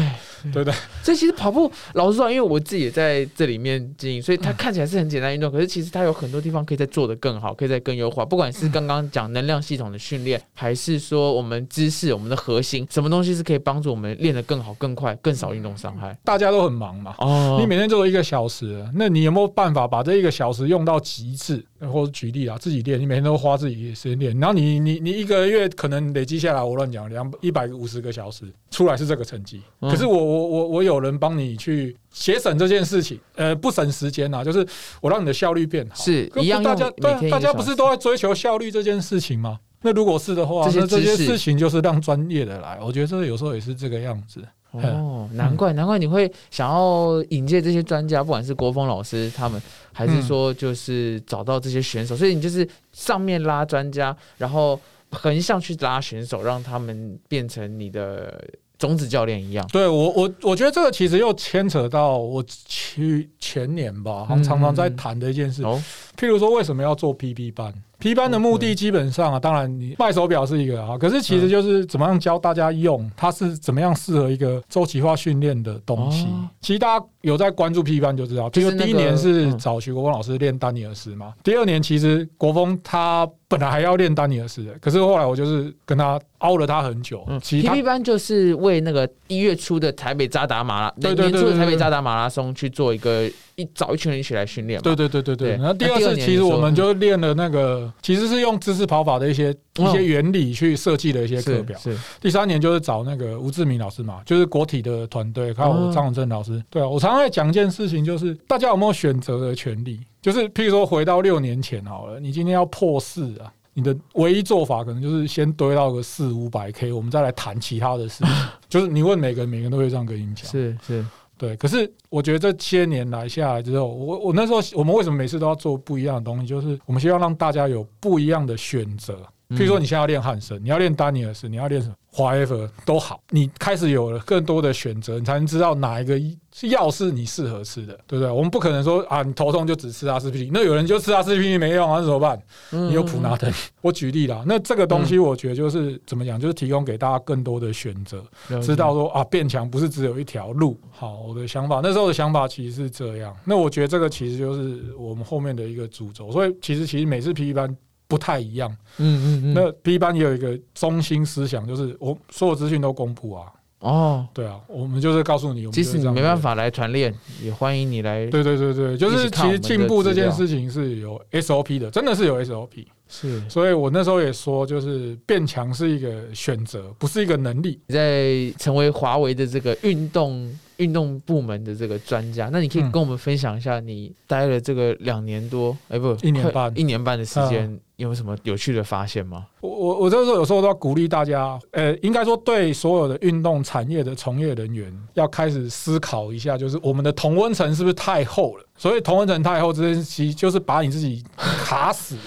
[0.53, 0.75] 对不对？
[1.03, 8.25] 所以其实跑步，老实说，因为我自己也在这里面经营，所以它看起来是很简单运动，可是其实它有很多地方可以再做得更好，可以再更优化。
[8.25, 16.17] 不管是刚刚讲能量系统的训练，还是说我们姿势、我们的核心，什么东西是可以帮助我们练得更好、更快、更少运动伤害。
[16.25, 17.15] 大家都很忙嘛。
[17.19, 21.63] 哦你每天做一个小时，那你有没有办法把这一个小时用到极致？
[21.93, 29.61] 或者举例啊，自己练，你每天都花自己的时间练，然后你你你一个月可能累积下来，我乱讲两一百五十个小时，出来是这个成绩。
[29.83, 34.67] 嗯可是我我我我有人帮你去节省这件事情，呃，不省时间啊，就是
[35.03, 35.95] 我让你的效率变好。
[35.97, 36.91] 可是一样大家
[37.31, 39.61] 大家不是都在追求效率这件事情吗？
[39.83, 42.79] 那如果是的话，这那这些事情就是让专业的来。
[42.83, 44.41] 我觉得这有时候也是这个样子。
[44.83, 49.61] 哦，难怪难怪你会想要引荐这些专家，不管是国峰老师他们，
[49.93, 54.79] 还是说就是找到这些选手，所以你就是上面拉专家，然后
[55.11, 58.45] 横向去拉选手，让他们变成你的
[58.79, 59.67] 种子教练一样。
[59.73, 65.83] 对我我我觉得这个其实又牵扯到我去前年吧，好像常常在谈的一件事，哦，
[66.19, 76.49] 譬如说为什么要做 PB 班？P 班的目的基本上啊，当然你卖手表是一个啊，可是其实就是怎么样教大家用，它是怎么样适合一个周期化训练的东西哦。
[76.61, 94.83] 其实大家有在关注 P 班就知道，譬就是第一年是嗯找徐国峰老师练丹尼尔斯嘛，第二年其实国峰他本来还要练丹尼尔斯的，可是后来我就是跟他凹了他很久嗯，其实他，PP 班就是为那个一月初的台北扎达马拉，对对对年初的台北扎达马拉松去做一个一找一群人一起来训练嘛。
[94.83, 95.51] 对对对对对。
[95.57, 101.79] 然后第二那第二次其实我们就练了那个，其实是用姿势跑法的一些一哦些原理去设计的一些课表。
[101.79, 106.63] 是是第三年就是找那个吴志明老师嘛，就是国体的团队，还有张永正老师。
[106.69, 110.01] 对啊，我常常在讲一件事情，就是大家有没有选择的权利？
[110.21, 113.53] 就是譬如说回到六年前好了，你今天要破四啊。
[113.79, 118.35] 你的唯一做法可能就是先堆到个四五百 K，我们再来谈其他的事情。
[118.71, 120.51] 就是你问每个人，每个人都会这样跟你讲。
[120.51, 121.05] 是是，
[121.37, 126.47] 对，可是我觉得这些年来下来之后，我我那时候我们为什么每次都要做不一样的东西？
[126.47, 129.21] 就是我们希望让大家有不一样的选择。
[129.51, 136.21] 譬如说，你现在要练汉森，你要练丹尼尔斯，你要练什么，whatever 都好，你开始有了更多的选择，你才能知道哪一个
[136.69, 138.29] 药是你适合吃的，对不对？
[138.29, 142.43] 我们不可能说啊，你头痛就只吃阿司匹林，那有人就吃阿司匹林没用啊，那怎么办？
[142.73, 143.53] 嗯你有普拿疼。
[143.83, 148.25] 我举例啦，那这个东西我觉得就是怎么讲，就是提供给大家更多的选择。
[148.61, 150.77] 知道说啊，变强不是只有一条路。
[150.91, 153.33] 好，我的想法那时候的想法其实是这样。
[153.45, 156.33] 那我觉得这个其实就是我们后面的一个主轴。
[156.33, 157.77] 所以其实其实每次 P 班
[158.09, 158.71] 不太一样。
[158.99, 163.53] 嗯嗯嗯，那 B 班也有一个中心思想，就是我所有资讯都公布啊。
[163.81, 166.09] 哦，对啊，我们就是告诉你，我们即使你。
[166.09, 168.27] 没办法来团练，也欢迎你来。
[168.27, 172.87] 对对对对，就是其实进步这件事情是有 SOP 的，真的是有 SOP。
[173.09, 177.81] 是所以我那时候也说，就是变强是一个选择，不是一个能力。
[177.87, 187.67] 你在成为华为的这个运动运动部门的这个专家，那你可以嗯跟我们分享一下，你待了这个两年多，哎、不，一年半嗯一年半的时间，
[187.97, 189.47] 有没有什么有趣的发现吗？
[189.61, 198.65] 我我我这时候有时候都要鼓励大家，呃，应该说对所有的运动产业的从业人员要开始思考一下，就是我们的同温层是不是太厚了？
[198.77, 202.23] 所以同温层太厚这件事情，就是把你自己卡死了。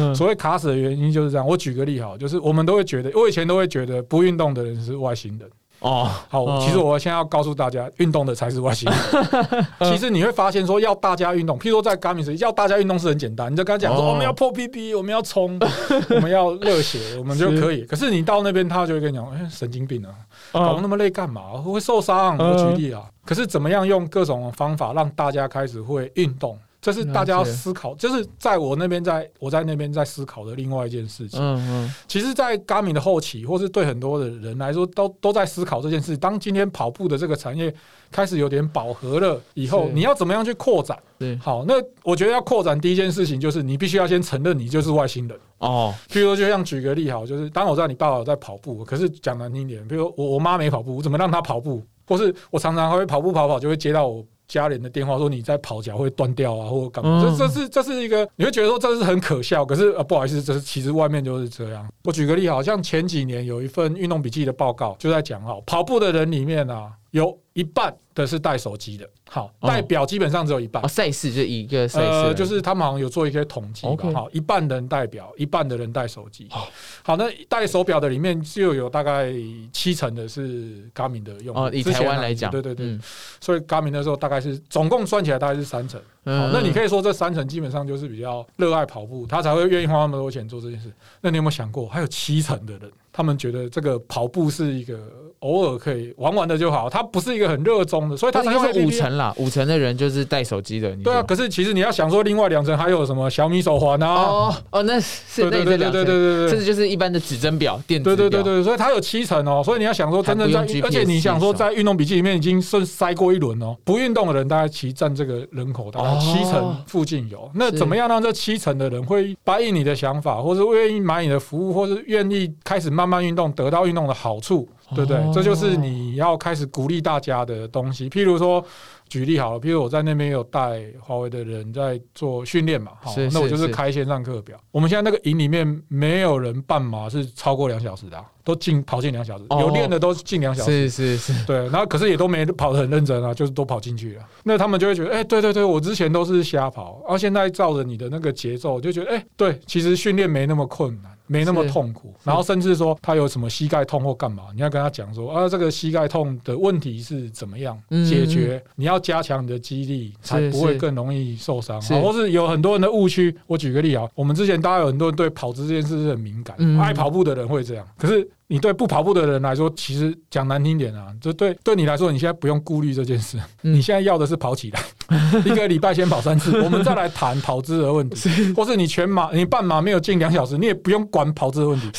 [0.00, 1.46] 嗯所谓卡死的原因就是这样。
[1.46, 5.48] 我举个例哈，就是我们都会觉得，我以前都会觉得不运动的人是外星人。
[5.80, 9.66] 哦，好，哦其实我现在要告诉大家，运动的才是外星人。
[9.90, 15.58] 其实你会发现，说要大家运动，譬如说在 g a m i 时要大家运动是很简单，你就跟他讲说，哦我们要破 PB，我们要冲，
[16.14, 17.82] 我们要热血，我们就可以。
[17.86, 20.12] 可是你到那边，他就会跟你讲，哎，神经病啊，
[20.52, 21.52] 搞那么累干嘛？
[21.64, 22.36] 会受伤。
[22.36, 26.58] 嗯我举例啊，可是怎么样用各种方法让大家开始会运动？
[26.80, 31.38] 这是大家要思考，就是在我那边，在我在那边在思考的另外一件事情。
[31.38, 36.16] 嗯嗯，其实，在 Garmin 的后期，或是对很多的人来说，都都在思考这件事。
[36.16, 37.72] 当今天跑步的这个产业
[38.10, 40.98] 开始有点饱和了以后，你要怎么样去扩展？
[41.18, 45.38] 对，好，那我觉得要扩展第一件事情就是你必须要先承认你就是外星人。
[45.58, 51.82] 哦，譬如说，就像举个例好，就是当我知道你爸爸在跑步，可是讲难听点，比如说我我妈没跑步，我怎么让她跑步？
[52.06, 57.22] 或是我常常会跑步跑跑，就会接到我家人的电话说你在跑脚会断掉啊，或者干嘛？
[57.22, 61.88] 嗯这这是这是一个你会觉得说这是很可笑，可是啊不好意思，这是其实外面就是这样。
[62.02, 70.88] 我举个例，好像前几年有一份运动笔记的报告就在讲哦，跑步的人里面啊，有一半的是带手机的，好，哦代表基本上只有一半哦，。
[70.88, 76.68] 赛事就一个赛事就是他们好像有做一些统计吧好，一半的人代表，一半的人带手机好。
[77.02, 79.32] 好，那带手表的里面就有大概
[79.72, 81.62] 七成的是 Garmin 的用户。
[81.62, 83.00] 哦，以台湾来讲，对对对，嗯
[83.40, 86.00] 所以 Garmin 那时候大概是总共算起来大概是三成。
[86.22, 90.92] 那你可以说这三成基本上就是比较热爱跑步，他才会愿意花那么多钱做这件事。
[91.22, 94.98] 那你有没有想过，还有七成的人，他们觉得这个跑步是一个
[95.40, 104.06] 偶尔可以玩玩的就好，他不是一个很热衷的，所以他才用他应该是五成啦，五成的人就是带手机的，对啊，可是其实你要想说，另外两层还有什么小米手环啊？
[104.14, 106.48] 哦哦，那是那对对对对对对对对。
[106.50, 116.18] 甚至就是一般的指针表、电子表，对对对对，所以它有七成哦，所以你要想说，真正在而且你想说在运动笔记里面已经顺筛过一轮哦，不运动的人大概其占这个人口大概哦。
[116.20, 117.50] 七成附近有。
[117.54, 125.32] 那怎么样让这七成的人会答应你的想法，或者愿意买你的服务，或是愿意开始慢慢运动，得到运动的好处，对不对哦？
[125.34, 128.08] 这就是你要开始鼓励大家的东西。
[128.08, 128.64] 譬如说。
[129.10, 134.56] 举例好了，譬如我在那边有带华为的人在做训练嘛，好，那我就是是开线上课表。
[134.70, 140.88] 我们现在那个营里面没有人半马是超过两小时的啊、都进跑进两小时，哦有练的都进两小时。
[140.88, 144.22] 是是是，对，然后可是也都没跑得很认真啊，就是都跑进去了。
[144.44, 152.12] 那他们就会觉得，哎、对对对，我之前都是瞎跑，然后现在照着你的那个节奏，就觉得，哎、对，其实训练没那么困难，没那么痛苦。
[152.24, 158.62] 然后甚至说他有什么膝盖痛或干嘛，你要跟他讲说，啊，这个膝盖痛的问题是怎么样嗯解决？
[158.74, 161.80] 你要加强你的肌力，才不会更容易受伤。
[161.82, 168.28] 或是有很多人的误区，我举个例啊，我们之前大家有很多人对跑姿这件事是很敏感，嗯爱跑步的人会这样，可是。
[168.52, 174.80] 你对不跑步的人来说，其实讲难听点啊，就对对你来说，你现在不用顾虑这件事，嗯你现在要的是跑起来，
[175.44, 181.90] 一个礼拜先跑三次， 我们再来谈跑姿的问题，或是你全马、你半马没有进两小时，你也不用管跑姿的问题，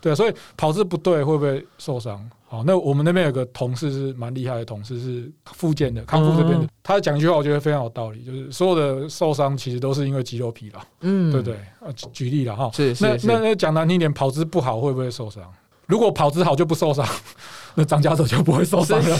[0.00, 2.18] 对，所以跑姿不对会不会受伤？
[2.46, 6.64] 好，那我们那边有个同事是蛮厉害的同事，是复健的康复这边的。
[6.64, 11.56] 嗯，他讲一句话，我觉得非常有道理，就是所有的受伤其实都是因为肌肉疲劳，嗯，对不对？
[11.80, 13.26] 啊，举举例了哈，是是是。
[13.26, 15.42] 那那那讲难听点，跑姿不好会不会受伤？
[15.86, 17.06] 如果跑姿好就不受伤，
[17.74, 19.18] 那张家泽就不会受伤了。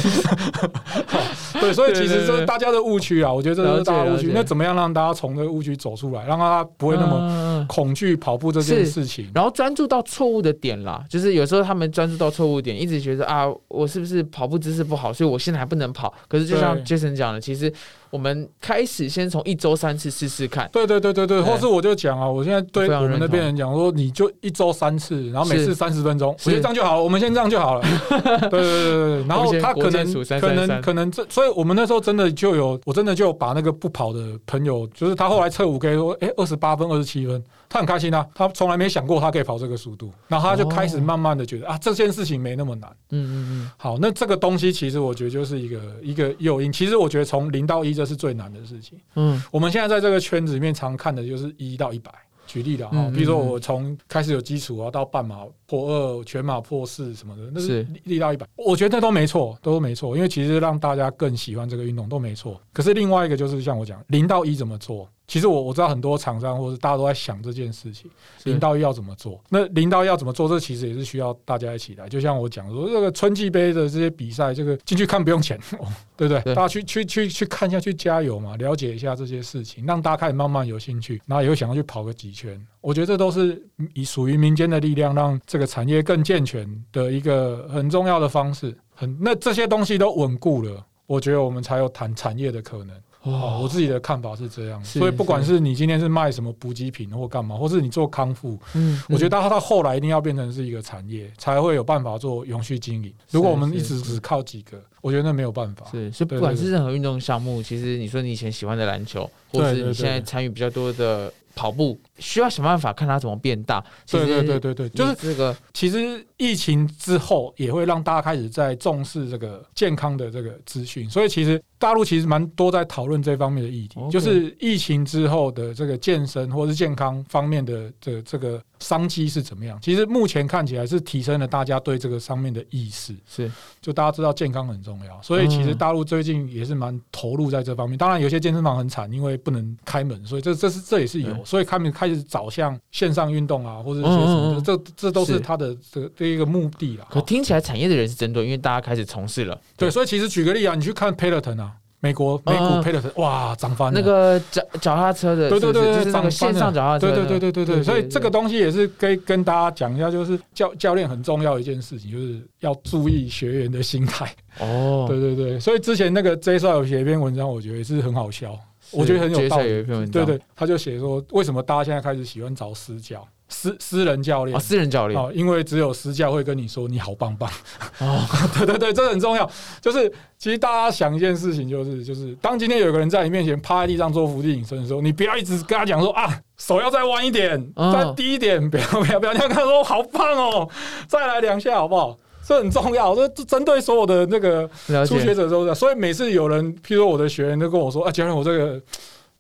[1.66, 7.66] 好对，所以其实这是大家的误区啊，我觉得这是大家的误区那怎么样让大家从这个误区走出来，让他不会那么么。
[7.66, 9.31] 恐惧跑步这件事情？
[9.35, 16.12] 然后专注到错误的点啦，就是有时候他们专注到错误点，一直觉得啊，我是不是跑步姿势不好，所以我现在还不能跑。
[16.29, 17.72] 可是就像对 Jason 讲的，其实
[18.11, 27.03] 我们开始先从一周三次试试看，对对对对对，或是我就讲啊，我现在对我们那边人讲说，你就一周三次，然后每次三十分钟，我觉得这样就好了。
[27.03, 27.83] 我们先这样就好了。
[28.11, 42.90] 对对对对对，然后他可能国健署333可能可能这，所以我们那时候真的就有，我真的就有把那个不跑的朋友，就是他后来测五 K 说，哎，二十八分、二十七分，他很开心啊，他从来没想过他可以跑这个速度，然后他就开始哦慢慢的觉得啊，这件事情没那么难。
[43.11, 46.73] 嗯嗯好，那这个东西其实我觉得就是一个一个诱因。
[46.73, 48.99] 其实我觉得从零到一这是最难的事情。
[49.14, 52.12] 嗯我们现在在这个圈子里面常看的就是一到一百。
[52.55, 62.61] 举例的哈嗯，比如说我从开始有基础啊，到半马破二、全马破四什么的，那是力到一百，我觉得那都没错，都没错，因为其实让大家更喜欢这个运动都没错。
[62.73, 65.09] 可是另外一个就是像我讲，零到一怎么做？
[65.26, 68.10] 其实我我知道很多厂商或者大家都在想这件事情，
[68.42, 69.42] 是零到一要怎么做？
[69.48, 70.48] 那零到一要怎么做？
[70.48, 72.08] 这其实也是需要大家一起来。
[72.08, 76.42] 就像我讲说，这个春季杯的这些比赛，这个进去看不用钱，哦 对不对？
[76.42, 82.60] 对大家去去去去看一下，去加油嘛，了解一下这些事情，让大家开始慢慢有兴趣，然后也会想要去跑个几圈。
[82.82, 88.76] 我觉得这都是以属于民间的力量，让这个产业更健全的一个很重要的方式。
[88.94, 92.94] 很那这些东西都稳固了，我觉得我们才有谈产业的可能。
[93.24, 95.54] 哦，我自己的看法是这样，所以不管是。
[95.54, 103.14] 是你今天是卖什么补给品或干嘛，或是你做康复，嗯，我觉得到后来一定要变成是一个产业，才会有办法做永续经营。
[103.30, 105.87] 如果我们一直只靠几个，我觉得那没有办法。
[105.92, 113.85] 是，所以不管是任何运动项目，其实你说你以前喜欢的篮球，或对对是你现在参与比较多的跑步，需要想办法看它怎么变大。
[114.11, 129.79] 对对对对对，就是这个其实疫情之后也会让大家开始在重视这个健康的这个资讯，所以其实大陆其实蛮多在讨论这方面的议题就是疫情之后的这个健身或是健康方面的这这个商机是怎么样。
[129.83, 133.50] 其实目前看起来是提升了大家对这个上面的意识，是
[133.81, 137.98] 就大家知道健康很重要，所以其实嗯大陆最近也是蛮投入在这方面。
[137.98, 144.59] 当然，有些健身房很惨，因为不能开门，所以这这是这也是有，所以开门开始找向线上运动啊，或者一些什么的，嗯嗯。
[144.59, 145.40] 嗯这这都是是。
[145.40, 147.07] 他的这个这一个目的啦。
[147.11, 149.61] 可听起来产业的人是针对，因为大家开始从事了。
[149.77, 154.00] 对，所以其实举个例啊，你去看 Peloton 啊，美国美股嗯 Peloton，哇，涨翻了。
[154.00, 164.31] 那个脚脚踏车的，对对对就是那个线上脚踏车的，对对对对对对，所以这个东西也是跟跟大家讲一下，就是教教练很重要的一件事情，就是要注意学员的心态。
[164.61, 168.59] 哦，对对对，所以之前那个 J 少有写一篇文章，我觉得也是很好笑，
[168.90, 169.85] 我觉得很有道理。
[170.10, 174.60] 对对，他就写说，为什么大家现在开始喜欢找私教、私私人教练哦，？
[174.60, 177.50] 私人教练哦，因为只有私教会跟你说你好棒棒。
[177.98, 178.24] 哦，
[178.56, 179.48] 对对对，这很重要。
[179.80, 180.08] 就是
[180.38, 190.68] 其实大家想一件事情，就是就是当今天有个人在你面前趴在地上做伏地挺身的时候，你不要一直跟他讲说啊，手要再弯一点，嗯再低一点，不要不要不要，你要跟他说好棒哦，
[191.06, 192.18] 再来两下好不好？
[192.47, 194.69] 这很重要，这 这针对所有的那个
[195.07, 195.75] 初学，者都是。
[195.75, 198.81] 所以每次有人，譬如说我的学员都跟我说啊，教练我这个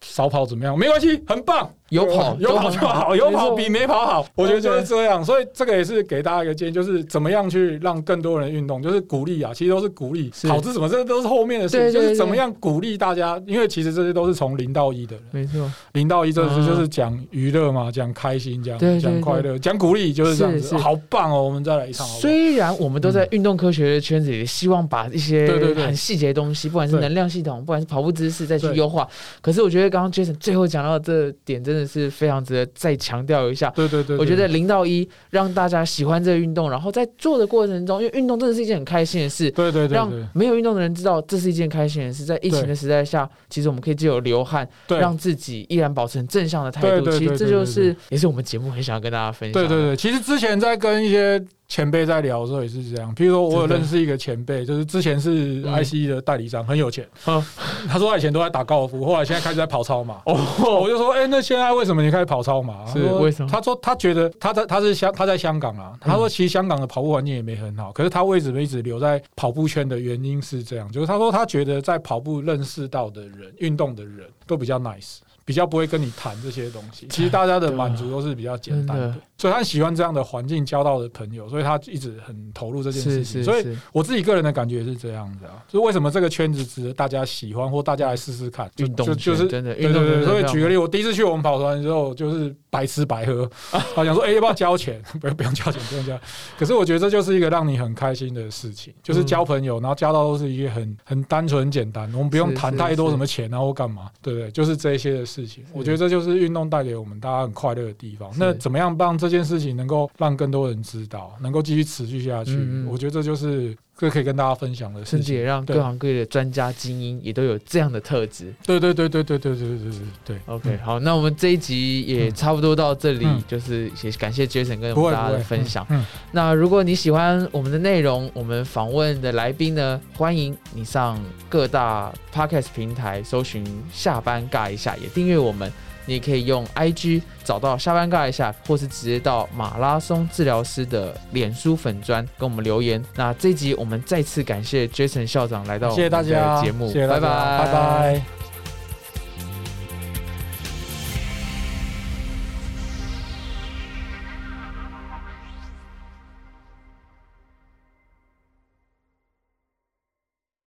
[0.00, 0.78] 少跑怎么样？
[0.78, 4.26] 没关系，很棒，有跑有跑就好，有跑比没跑好。
[4.34, 10.30] 我觉得就是这样，所以这个也是给大家一个建议，就是怎么样去让更多人运动，就是鼓励啊，其实都是鼓励。
[10.34, 20.60] 是考试什么，这都是后面的事就是怎么样鼓励大家，因为其实这些都是从零到一的人，没错，零到一这是嗯就是讲娱乐嘛，讲开心，讲讲快乐，讲鼓励，就是这样子。
[20.60, 22.20] 是是好棒哦，我们再来一场，好好？
[22.20, 29.06] 虽然我们都在运动科学的圈子里，希望把一些很细节的东西，不管是能量系统，不管是跑步姿势，再去优化。
[29.40, 33.70] 可是我觉得刚刚 Jason 最后讲到的这点，真的是非常值得再强调一下。
[33.70, 42.24] 对对对，对我觉得零到一，让大家喜欢这个运动，然后在做的过程中，因为运动真的是一件很开心的事，对对对让没有运动的人知道这是一件开心的事。
[42.24, 47.10] 在疫情的时代下，其实我们可以借由流汗，对，让自己依然保持很正向的态度。
[47.10, 49.68] 其实这就是也是我们节目很想要跟大家分享的。
[49.68, 53.14] 对对对，其实之前在跟一些前辈在聊的时候也是这样。
[53.14, 57.08] 譬如说，我有认识一个前辈，就是之前是嗯 ICE 的代理商，很有钱。
[57.26, 57.42] 嗯
[57.86, 60.22] 他说他以前都在打高尔夫，后来现在开始在跑超马。
[60.24, 62.86] 哦，我就说，哎、那现在为什么你开始跑超马？
[62.86, 75.18] 是为什么他说他觉得他在他是香他在香港啊，他说其实香港的跑步环境也没很好，可是他为什么一直留在跑步圈的原因是这样，就是他说他觉得在跑步认识到的人、运动的人都比较 nice。
[75.44, 83.44] 比较不会跟你谈这些东西，其实大家的满足都是比较简单的，所以他喜欢这样的环境交到的朋友，所以他一直很投入这件事情。
[83.44, 93.48] 所以我自己个人的感觉也是这样子啊，就是为什么这个圈子值得大家喜欢或大家来试试看，就运动就就是真的运动对对对，所以举个例，我第一次去我们跑团的时候，就是白吃白喝，
[93.94, 95.02] 他想说，哎、要不要交钱？
[95.20, 96.18] 不用不用交钱，不用交。
[96.58, 104.50] 可是我觉得这就是一个让你很开心的事情，就是交朋友，然后交到都是一些很很单纯、很简单，我们不用谈太多什么钱啊或干嘛，对不对？
[104.50, 108.30] 就是这些的事情，我觉得这就是运动带给我们大家很快乐的地方。
[108.38, 112.52] 那怎么样让这件事情能够让更多人知道，能够继续持续下去？
[112.52, 115.04] 嗯嗯我觉得这就是这可以跟大家分享的。
[115.04, 118.52] 甚至也让各行各业的专家精英也都有这样的特质。
[118.66, 120.38] 对对对对对对对对对对。
[120.46, 125.86] OK，好，那我们这一集也差不多到这里，嗯就是也感谢 Jason 跟我们大家的分享。
[125.90, 135.72] 嗯，那如果你喜欢我们的内容，我们访问的来宾呢，欢迎你上各大 Podcast 平台搜寻“下班尬一下”，也订阅我们。
[136.06, 143.02] 你也可以用 IG 找到下班尬一下，或是直接到马拉松治疗师的脸书粉砖跟我们留言。
[143.14, 148.43] 那这一集我们再次感谢 Jason 校长来到我们的家，节目，谢谢大家拜拜，拜拜。